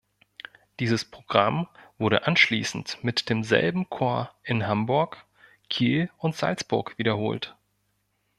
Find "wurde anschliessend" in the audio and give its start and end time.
1.99-3.03